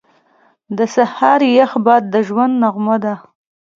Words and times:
•د 0.77 0.79
سهار 0.95 1.41
یخ 1.57 1.71
باد 1.85 2.03
د 2.13 2.15
ژوند 2.27 2.53
نغمه 2.63 2.95
ده. 3.03 3.13